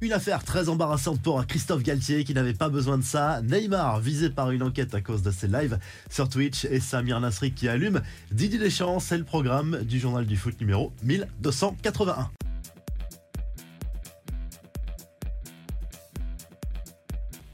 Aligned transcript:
Une 0.00 0.12
affaire 0.12 0.44
très 0.44 0.68
embarrassante 0.68 1.20
pour 1.20 1.44
Christophe 1.44 1.82
Galtier 1.82 2.22
qui 2.22 2.32
n'avait 2.32 2.54
pas 2.54 2.68
besoin 2.68 2.98
de 2.98 3.02
ça. 3.02 3.42
Neymar 3.42 3.98
visé 3.98 4.30
par 4.30 4.52
une 4.52 4.62
enquête 4.62 4.94
à 4.94 5.00
cause 5.00 5.22
de 5.22 5.32
ses 5.32 5.48
lives 5.48 5.76
sur 6.08 6.28
Twitch 6.28 6.66
et 6.66 6.78
Samir 6.78 7.18
Nasri 7.18 7.50
qui 7.50 7.68
allume. 7.68 8.00
Didier 8.30 8.60
Deschamps, 8.60 9.00
c'est 9.00 9.18
le 9.18 9.24
programme 9.24 9.80
du 9.82 9.98
journal 9.98 10.24
du 10.24 10.36
foot 10.36 10.60
numéro 10.60 10.92
1281. 11.02 12.30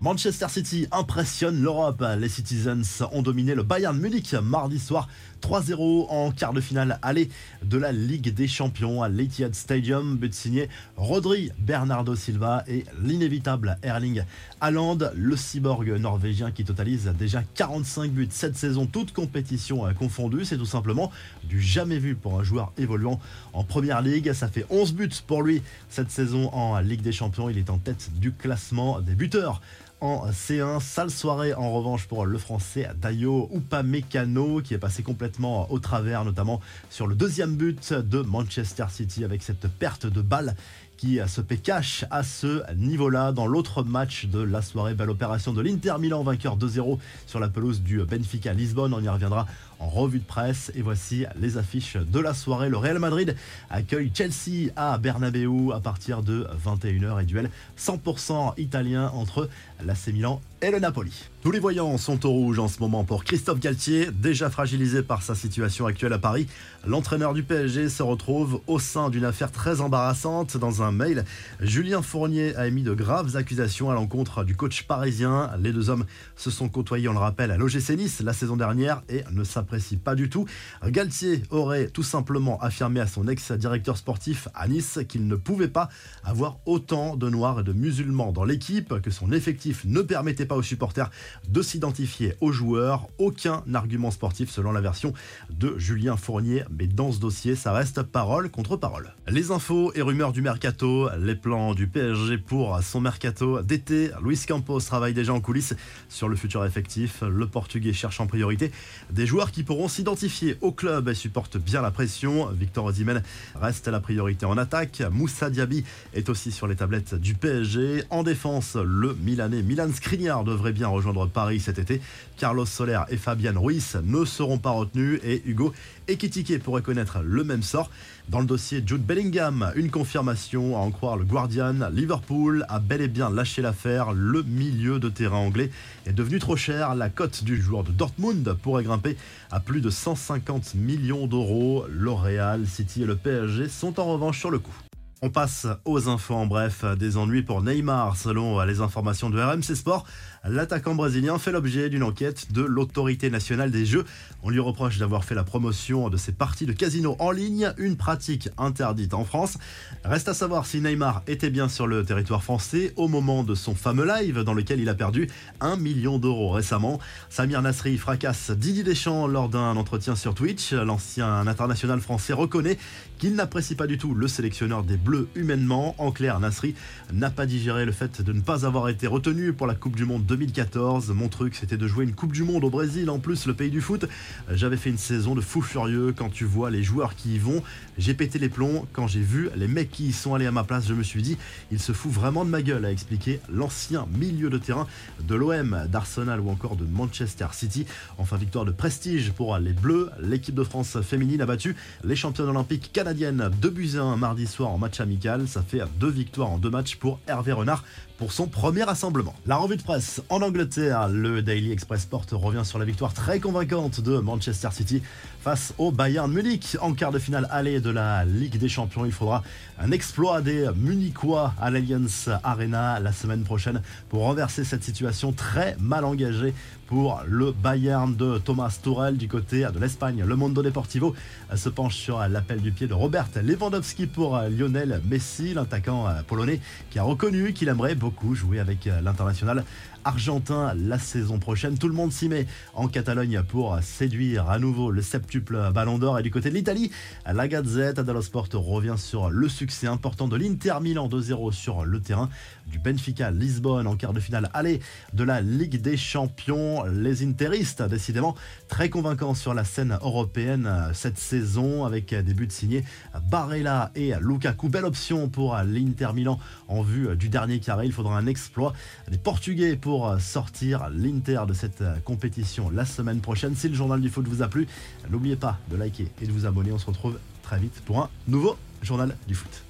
Manchester 0.00 0.46
City 0.48 0.86
impressionne 0.92 1.60
l'Europe. 1.60 2.04
Les 2.20 2.28
Citizens 2.28 3.04
ont 3.10 3.20
dominé 3.20 3.56
le 3.56 3.64
Bayern 3.64 3.98
Munich 3.98 4.32
mardi 4.34 4.78
soir 4.78 5.08
3-0 5.42 6.06
en 6.08 6.30
quart 6.30 6.52
de 6.52 6.60
finale 6.60 7.00
aller 7.02 7.28
de 7.64 7.78
la 7.78 7.90
Ligue 7.90 8.32
des 8.32 8.46
Champions 8.46 9.02
à 9.02 9.08
l'Etihad 9.08 9.56
Stadium. 9.56 10.16
But 10.16 10.34
signé 10.34 10.68
Rodri, 10.96 11.50
Bernardo 11.58 12.14
Silva 12.14 12.62
et 12.68 12.84
l'inévitable 13.02 13.76
Erling 13.82 14.22
Haaland, 14.60 14.98
le 15.16 15.36
cyborg 15.36 15.88
norvégien 15.88 16.52
qui 16.52 16.64
totalise 16.64 17.12
déjà 17.18 17.42
45 17.54 18.12
buts 18.12 18.28
cette 18.30 18.56
saison, 18.56 18.86
toute 18.86 19.12
compétition 19.12 19.82
confondue. 19.98 20.44
C'est 20.44 20.58
tout 20.58 20.64
simplement 20.64 21.10
du 21.42 21.60
jamais 21.60 21.98
vu 21.98 22.14
pour 22.14 22.38
un 22.38 22.44
joueur 22.44 22.72
évoluant 22.78 23.18
en 23.52 23.64
première 23.64 24.00
ligue. 24.00 24.32
Ça 24.32 24.46
fait 24.46 24.64
11 24.70 24.94
buts 24.94 25.10
pour 25.26 25.42
lui 25.42 25.60
cette 25.88 26.12
saison 26.12 26.54
en 26.54 26.78
Ligue 26.78 27.02
des 27.02 27.10
Champions. 27.10 27.48
Il 27.48 27.58
est 27.58 27.70
en 27.70 27.78
tête 27.78 28.10
du 28.14 28.30
classement 28.30 29.00
des 29.00 29.16
buteurs 29.16 29.60
en 30.00 30.30
C1. 30.30 30.80
Sale 30.80 31.10
soirée 31.10 31.54
en 31.54 31.72
revanche 31.72 32.06
pour 32.06 32.26
le 32.26 32.38
français 32.38 32.88
Dayo 33.00 33.50
Upamecano 33.54 34.60
qui 34.60 34.74
est 34.74 34.78
passé 34.78 35.02
complètement 35.02 35.70
au 35.70 35.78
travers, 35.78 36.24
notamment 36.24 36.60
sur 36.90 37.06
le 37.06 37.14
deuxième 37.14 37.56
but 37.56 37.92
de 37.92 38.20
Manchester 38.22 38.86
City 38.90 39.24
avec 39.24 39.42
cette 39.42 39.68
perte 39.68 40.06
de 40.06 40.22
balle 40.22 40.54
qui 40.98 41.20
se 41.26 41.40
paie 41.40 41.56
cash 41.56 42.04
à 42.10 42.22
ce 42.22 42.62
niveau-là. 42.74 43.32
Dans 43.32 43.46
l'autre 43.46 43.84
match 43.84 44.26
de 44.26 44.40
la 44.40 44.60
soirée, 44.60 44.94
belle 44.94 45.08
opération 45.08 45.52
de 45.52 45.62
l'Inter 45.62 45.94
Milan, 45.98 46.24
vainqueur 46.24 46.58
2-0 46.58 46.98
sur 47.26 47.38
la 47.38 47.48
pelouse 47.48 47.80
du 47.80 48.02
Benfica 48.02 48.52
Lisbonne. 48.52 48.92
On 48.92 49.00
y 49.00 49.08
reviendra 49.08 49.46
en 49.80 49.88
revue 49.88 50.18
de 50.18 50.24
presse. 50.24 50.72
Et 50.74 50.82
voici 50.82 51.24
les 51.40 51.56
affiches 51.56 51.96
de 51.96 52.18
la 52.18 52.34
soirée. 52.34 52.68
Le 52.68 52.76
Real 52.76 52.98
Madrid 52.98 53.36
accueille 53.70 54.10
Chelsea 54.12 54.70
à 54.76 54.98
Bernabeu 54.98 55.72
à 55.72 55.80
partir 55.80 56.22
de 56.22 56.46
21h 56.64 57.22
et 57.22 57.24
duel 57.24 57.50
100% 57.78 58.54
italien 58.58 59.10
entre 59.14 59.48
l'AC 59.84 60.08
Milan 60.08 60.40
et 60.60 60.70
le 60.70 60.80
Napoli. 60.80 61.12
Tous 61.44 61.52
les 61.52 61.60
voyants 61.60 61.96
sont 61.98 62.26
au 62.26 62.30
rouge 62.30 62.58
en 62.58 62.66
ce 62.66 62.80
moment 62.80 63.04
pour 63.04 63.22
Christophe 63.22 63.60
Galtier, 63.60 64.08
déjà 64.10 64.50
fragilisé 64.50 65.02
par 65.02 65.22
sa 65.22 65.36
situation 65.36 65.86
actuelle 65.86 66.12
à 66.12 66.18
Paris. 66.18 66.48
L'entraîneur 66.84 67.32
du 67.32 67.44
PSG 67.44 67.88
se 67.88 68.02
retrouve 68.02 68.60
au 68.66 68.80
sein 68.80 69.08
d'une 69.08 69.24
affaire 69.24 69.52
très 69.52 69.80
embarrassante. 69.80 70.56
Dans 70.56 70.82
un 70.82 70.87
mail, 70.92 71.24
Julien 71.60 72.02
Fournier 72.02 72.54
a 72.56 72.66
émis 72.66 72.82
de 72.82 72.94
graves 72.94 73.36
accusations 73.36 73.90
à 73.90 73.94
l'encontre 73.94 74.44
du 74.44 74.56
coach 74.56 74.84
parisien. 74.84 75.50
Les 75.60 75.72
deux 75.72 75.90
hommes 75.90 76.04
se 76.36 76.50
sont 76.50 76.68
côtoyés, 76.68 77.08
on 77.08 77.12
le 77.12 77.18
rappelle, 77.18 77.50
à 77.50 77.56
l'OGC 77.56 77.90
Nice 77.96 78.20
la 78.20 78.32
saison 78.32 78.56
dernière 78.56 79.02
et 79.08 79.24
ne 79.32 79.44
s'apprécient 79.44 79.98
pas 79.98 80.14
du 80.14 80.28
tout. 80.28 80.46
Galtier 80.86 81.42
aurait 81.50 81.88
tout 81.88 82.02
simplement 82.02 82.60
affirmé 82.60 83.00
à 83.00 83.06
son 83.06 83.28
ex-directeur 83.28 83.96
sportif 83.96 84.48
à 84.54 84.68
Nice 84.68 84.98
qu'il 85.08 85.26
ne 85.26 85.36
pouvait 85.36 85.68
pas 85.68 85.88
avoir 86.24 86.58
autant 86.66 87.16
de 87.16 87.28
noirs 87.28 87.60
et 87.60 87.64
de 87.64 87.72
musulmans 87.72 88.32
dans 88.32 88.44
l'équipe, 88.44 89.00
que 89.00 89.10
son 89.10 89.32
effectif 89.32 89.84
ne 89.84 90.02
permettait 90.02 90.46
pas 90.46 90.56
aux 90.56 90.62
supporters 90.62 91.10
de 91.48 91.62
s'identifier 91.62 92.34
aux 92.40 92.52
joueurs. 92.52 93.08
Aucun 93.18 93.62
argument 93.74 94.10
sportif 94.10 94.50
selon 94.50 94.72
la 94.72 94.80
version 94.80 95.12
de 95.50 95.76
Julien 95.78 96.16
Fournier. 96.16 96.64
Mais 96.70 96.86
dans 96.86 97.12
ce 97.12 97.18
dossier, 97.18 97.56
ça 97.56 97.72
reste 97.72 98.02
parole 98.02 98.50
contre 98.50 98.76
parole. 98.76 99.14
Les 99.26 99.50
infos 99.50 99.92
et 99.94 100.02
rumeurs 100.02 100.32
du 100.32 100.42
mercato, 100.42 100.77
les 100.82 101.34
plans 101.34 101.74
du 101.74 101.86
PSG 101.86 102.38
pour 102.38 102.78
son 102.82 103.00
mercato 103.00 103.62
d'été. 103.62 104.10
Luis 104.22 104.40
Campos 104.46 104.80
travaille 104.80 105.14
déjà 105.14 105.32
en 105.32 105.40
coulisses 105.40 105.74
sur 106.08 106.28
le 106.28 106.36
futur 106.36 106.64
effectif. 106.64 107.22
Le 107.22 107.46
Portugais 107.46 107.92
cherche 107.92 108.20
en 108.20 108.26
priorité 108.26 108.70
des 109.10 109.26
joueurs 109.26 109.50
qui 109.50 109.62
pourront 109.62 109.88
s'identifier 109.88 110.56
au 110.60 110.72
club 110.72 111.08
et 111.08 111.14
supportent 111.14 111.56
bien 111.56 111.82
la 111.82 111.90
pression. 111.90 112.46
Victor 112.52 112.84
Osimhen 112.84 113.22
reste 113.60 113.88
la 113.88 114.00
priorité 114.00 114.46
en 114.46 114.56
attaque. 114.56 115.02
Moussa 115.10 115.50
Diaby 115.50 115.84
est 116.14 116.28
aussi 116.28 116.52
sur 116.52 116.66
les 116.66 116.76
tablettes 116.76 117.14
du 117.14 117.34
PSG. 117.34 118.04
En 118.10 118.22
défense, 118.22 118.76
le 118.76 119.14
Milanais 119.14 119.62
Milan 119.62 119.88
Skriniar 119.92 120.44
devrait 120.44 120.72
bien 120.72 120.88
rejoindre 120.88 121.26
Paris 121.26 121.60
cet 121.60 121.78
été. 121.78 122.00
Carlos 122.36 122.66
Soler 122.66 123.00
et 123.08 123.16
Fabian 123.16 123.60
Ruiz 123.60 123.98
ne 124.04 124.24
seront 124.24 124.58
pas 124.58 124.70
retenus 124.70 125.20
et 125.24 125.42
Hugo 125.44 125.72
Ekitike 126.06 126.62
pourrait 126.62 126.82
connaître 126.82 127.18
le 127.22 127.44
même 127.44 127.62
sort. 127.62 127.90
Dans 128.28 128.40
le 128.40 128.46
dossier 128.46 128.82
Jude 128.84 129.06
Bellingham, 129.06 129.72
une 129.74 129.90
confirmation 129.90 130.76
à 130.76 130.80
en 130.80 130.90
croire 130.90 131.16
le 131.16 131.24
Guardian. 131.24 131.88
Liverpool 131.90 132.66
a 132.68 132.78
bel 132.78 133.00
et 133.00 133.08
bien 133.08 133.30
lâché 133.30 133.62
l'affaire. 133.62 134.12
Le 134.12 134.42
milieu 134.42 134.98
de 134.98 135.08
terrain 135.08 135.38
anglais 135.38 135.70
est 136.04 136.12
devenu 136.12 136.38
trop 136.38 136.54
cher. 136.54 136.94
La 136.94 137.08
cote 137.08 137.42
du 137.42 137.58
joueur 137.58 137.84
de 137.84 137.90
Dortmund 137.90 138.52
pourrait 138.60 138.84
grimper 138.84 139.16
à 139.50 139.60
plus 139.60 139.80
de 139.80 139.88
150 139.88 140.74
millions 140.74 141.26
d'euros. 141.26 141.86
L'Oréal, 141.88 142.66
City 142.66 143.04
et 143.04 143.06
le 143.06 143.16
PSG 143.16 143.66
sont 143.66 143.98
en 143.98 144.04
revanche 144.04 144.38
sur 144.38 144.50
le 144.50 144.58
coup. 144.58 144.76
On 145.20 145.30
passe 145.30 145.66
aux 145.84 146.08
infos 146.08 146.34
en 146.34 146.46
bref. 146.46 146.84
Des 146.96 147.16
ennuis 147.16 147.42
pour 147.42 147.60
Neymar, 147.60 148.16
selon 148.16 148.62
les 148.62 148.80
informations 148.80 149.30
de 149.30 149.40
RMC 149.40 149.74
Sport. 149.74 150.06
L'attaquant 150.44 150.94
brésilien 150.94 151.38
fait 151.38 151.50
l'objet 151.50 151.90
d'une 151.90 152.04
enquête 152.04 152.52
de 152.52 152.62
l'autorité 152.62 153.28
nationale 153.28 153.72
des 153.72 153.84
jeux. 153.84 154.04
On 154.44 154.50
lui 154.50 154.60
reproche 154.60 154.98
d'avoir 154.98 155.24
fait 155.24 155.34
la 155.34 155.42
promotion 155.42 156.08
de 156.08 156.16
ses 156.16 156.30
parties 156.30 156.66
de 156.66 156.72
casino 156.72 157.16
en 157.18 157.32
ligne, 157.32 157.72
une 157.78 157.96
pratique 157.96 158.48
interdite 158.56 159.12
en 159.12 159.24
France. 159.24 159.58
Reste 160.04 160.28
à 160.28 160.34
savoir 160.34 160.66
si 160.66 160.80
Neymar 160.80 161.22
était 161.26 161.50
bien 161.50 161.68
sur 161.68 161.88
le 161.88 162.04
territoire 162.04 162.44
français 162.44 162.92
au 162.94 163.08
moment 163.08 163.42
de 163.42 163.56
son 163.56 163.74
fameux 163.74 164.06
live 164.06 164.44
dans 164.44 164.54
lequel 164.54 164.78
il 164.78 164.88
a 164.88 164.94
perdu 164.94 165.28
un 165.60 165.76
million 165.76 166.18
d'euros 166.18 166.50
récemment. 166.50 167.00
Samir 167.28 167.60
Nasri 167.60 167.98
fracasse 167.98 168.52
Didier 168.52 168.84
Deschamps 168.84 169.26
lors 169.26 169.48
d'un 169.48 169.76
entretien 169.76 170.14
sur 170.14 170.34
Twitch. 170.34 170.72
L'ancien 170.72 171.46
international 171.48 172.00
français 172.00 172.32
reconnaît 172.32 172.78
qu'il 173.18 173.34
n'apprécie 173.34 173.74
pas 173.74 173.88
du 173.88 173.98
tout 173.98 174.14
le 174.14 174.28
sélectionneur 174.28 174.84
des 174.84 174.96
Bleus 175.08 175.28
humainement. 175.34 175.94
En 175.96 176.12
clair, 176.12 176.38
Nasri 176.38 176.74
n'a 177.14 177.30
pas 177.30 177.46
digéré 177.46 177.86
le 177.86 177.92
fait 177.92 178.20
de 178.20 178.30
ne 178.34 178.42
pas 178.42 178.66
avoir 178.66 178.90
été 178.90 179.06
retenu 179.06 179.54
pour 179.54 179.66
la 179.66 179.74
Coupe 179.74 179.96
du 179.96 180.04
Monde 180.04 180.26
2014. 180.26 181.12
Mon 181.12 181.28
truc, 181.28 181.54
c'était 181.54 181.78
de 181.78 181.88
jouer 181.88 182.04
une 182.04 182.14
Coupe 182.14 182.32
du 182.32 182.42
Monde 182.42 182.62
au 182.62 182.68
Brésil, 182.68 183.08
en 183.08 183.18
plus 183.18 183.46
le 183.46 183.54
pays 183.54 183.70
du 183.70 183.80
foot. 183.80 184.04
J'avais 184.52 184.76
fait 184.76 184.90
une 184.90 184.98
saison 184.98 185.34
de 185.34 185.40
fou 185.40 185.62
furieux 185.62 186.12
quand 186.14 186.28
tu 186.28 186.44
vois 186.44 186.70
les 186.70 186.82
joueurs 186.82 187.16
qui 187.16 187.36
y 187.36 187.38
vont. 187.38 187.62
J'ai 187.96 188.12
pété 188.12 188.38
les 188.38 188.50
plombs 188.50 188.86
quand 188.92 189.06
j'ai 189.06 189.22
vu 189.22 189.48
les 189.56 189.66
mecs 189.66 189.90
qui 189.90 190.08
y 190.08 190.12
sont 190.12 190.34
allés 190.34 190.44
à 190.44 190.52
ma 190.52 190.62
place. 190.62 190.86
Je 190.86 190.92
me 190.92 191.02
suis 191.02 191.22
dit, 191.22 191.38
il 191.72 191.80
se 191.80 191.92
fout 191.92 192.12
vraiment 192.12 192.44
de 192.44 192.50
ma 192.50 192.60
gueule, 192.60 192.84
a 192.84 192.92
expliqué 192.92 193.40
l'ancien 193.50 194.06
milieu 194.14 194.50
de 194.50 194.58
terrain 194.58 194.86
de 195.26 195.34
l'OM, 195.34 195.86
d'Arsenal 195.90 196.38
ou 196.40 196.50
encore 196.50 196.76
de 196.76 196.84
Manchester 196.84 197.46
City. 197.52 197.86
Enfin, 198.18 198.36
victoire 198.36 198.66
de 198.66 198.72
prestige 198.72 199.32
pour 199.32 199.56
les 199.56 199.72
Bleus. 199.72 200.10
L'équipe 200.20 200.54
de 200.54 200.64
France 200.64 201.00
féminine 201.00 201.40
a 201.40 201.46
battu 201.46 201.76
les 202.04 202.14
championnes 202.14 202.50
olympiques 202.50 202.90
canadiennes 202.92 203.50
de 203.58 203.68
buts 203.70 203.96
mardi 204.18 204.46
soir 204.46 204.68
en 204.68 204.76
match 204.76 204.97
amical. 205.00 205.48
Ça 205.48 205.62
fait 205.62 205.82
deux 205.98 206.10
victoires 206.10 206.50
en 206.50 206.58
deux 206.58 206.70
matchs 206.70 206.96
pour 206.96 207.20
Hervé 207.26 207.52
Renard 207.52 207.84
pour 208.18 208.32
son 208.32 208.48
premier 208.48 208.82
rassemblement. 208.82 209.34
La 209.46 209.56
revue 209.56 209.76
de 209.76 209.82
presse 209.82 210.20
en 210.28 210.42
Angleterre, 210.42 211.08
le 211.08 211.40
Daily 211.40 211.70
Express 211.70 212.02
Sport 212.02 212.26
revient 212.32 212.64
sur 212.64 212.78
la 212.78 212.84
victoire 212.84 213.14
très 213.14 213.38
convaincante 213.38 214.00
de 214.00 214.18
Manchester 214.18 214.68
City 214.72 215.02
face 215.48 215.72
au 215.78 215.90
Bayern 215.90 216.30
Munich 216.30 216.76
en 216.82 216.92
quart 216.92 217.10
de 217.10 217.18
finale 217.18 217.48
aller 217.50 217.80
de 217.80 217.88
la 217.88 218.26
Ligue 218.26 218.58
des 218.58 218.68
Champions. 218.68 219.06
Il 219.06 219.12
faudra 219.12 219.42
un 219.80 219.92
exploit 219.92 220.42
des 220.42 220.68
Munichois 220.76 221.54
à 221.58 221.70
l'Allianz 221.70 222.28
Arena 222.44 223.00
la 223.00 223.12
semaine 223.12 223.44
prochaine 223.44 223.80
pour 224.10 224.24
renverser 224.24 224.62
cette 224.62 224.84
situation 224.84 225.32
très 225.32 225.74
mal 225.80 226.04
engagée 226.04 226.52
pour 226.86 227.22
le 227.26 227.52
Bayern 227.52 228.14
de 228.14 228.36
Thomas 228.36 228.78
Tuchel 228.82 229.16
du 229.16 229.26
côté 229.26 229.66
de 229.72 229.78
l'Espagne. 229.78 230.22
Le 230.22 230.36
Mondo 230.36 230.62
Deportivo 230.62 231.14
se 231.54 231.70
penche 231.70 231.96
sur 231.96 232.18
l'appel 232.28 232.60
du 232.60 232.70
pied 232.70 232.86
de 232.86 232.94
Robert 232.94 233.28
Lewandowski 233.42 234.06
pour 234.06 234.38
Lionel 234.50 235.00
Messi, 235.08 235.54
l'attaquant 235.54 236.08
polonais 236.26 236.60
qui 236.90 236.98
a 236.98 237.02
reconnu 237.02 237.54
qu'il 237.54 237.68
aimerait 237.68 237.94
beaucoup 237.94 238.34
jouer 238.34 238.58
avec 238.58 238.88
l'international 239.02 239.64
argentin 240.08 240.72
la 240.74 240.98
saison 240.98 241.38
prochaine. 241.38 241.76
Tout 241.76 241.86
le 241.86 241.92
monde 241.92 242.12
s'y 242.12 242.30
met 242.30 242.46
en 242.72 242.88
Catalogne 242.88 243.42
pour 243.46 243.78
séduire 243.82 244.48
à 244.48 244.58
nouveau 244.58 244.90
le 244.90 245.02
septuple 245.02 245.70
Ballon 245.74 245.98
d'Or. 245.98 246.18
Et 246.18 246.22
du 246.22 246.30
côté 246.30 246.48
de 246.48 246.54
l'Italie, 246.54 246.90
la 247.30 247.46
Gazette 247.46 248.00
dello 248.00 248.22
Sport 248.22 248.48
revient 248.54 248.94
sur 248.96 249.28
le 249.28 249.50
succès 249.50 249.86
important 249.86 250.26
de 250.26 250.36
l'Inter 250.36 250.76
Milan 250.80 251.08
2-0 251.08 251.52
sur 251.52 251.84
le 251.84 252.00
terrain 252.00 252.30
du 252.66 252.78
Benfica 252.78 253.30
Lisbonne 253.30 253.86
en 253.86 253.96
quart 253.96 254.14
de 254.14 254.20
finale 254.20 254.48
aller 254.54 254.80
de 255.12 255.24
la 255.24 255.42
Ligue 255.42 255.82
des 255.82 255.98
Champions. 255.98 256.84
Les 256.84 257.22
Interistes, 257.22 257.82
décidément 257.82 258.34
très 258.68 258.88
convaincants 258.88 259.34
sur 259.34 259.52
la 259.52 259.64
scène 259.64 259.98
européenne 260.00 260.90
cette 260.94 261.18
saison 261.18 261.84
avec 261.84 262.14
des 262.14 262.32
buts 262.32 262.48
signés 262.48 262.82
Barella 263.30 263.90
et 263.94 264.12
Lukaku. 264.22 264.70
Belle 264.70 264.86
option 264.86 265.28
pour 265.28 265.54
l'Inter 265.66 266.08
Milan 266.14 266.38
en 266.68 266.80
vue 266.80 267.14
du 267.14 267.28
dernier 267.28 267.60
carré. 267.60 267.84
Il 267.84 267.92
faudra 267.92 268.16
un 268.16 268.26
exploit 268.26 268.72
des 269.10 269.18
Portugais 269.18 269.76
pour 269.98 270.20
sortir 270.20 270.90
l'Inter 270.90 271.40
de 271.48 271.52
cette 271.52 271.82
compétition 272.04 272.70
la 272.70 272.84
semaine 272.84 273.18
prochaine. 273.18 273.56
Si 273.56 273.68
le 273.68 273.74
journal 273.74 274.00
du 274.00 274.08
foot 274.10 274.28
vous 274.28 274.42
a 274.42 274.48
plu, 274.48 274.68
n'oubliez 275.10 275.34
pas 275.34 275.58
de 275.72 275.76
liker 275.76 276.06
et 276.22 276.26
de 276.26 276.30
vous 276.30 276.46
abonner. 276.46 276.70
On 276.70 276.78
se 276.78 276.86
retrouve 276.86 277.18
très 277.42 277.58
vite 277.58 277.82
pour 277.84 277.98
un 277.98 278.08
nouveau 278.28 278.56
journal 278.80 279.16
du 279.26 279.34
foot. 279.34 279.64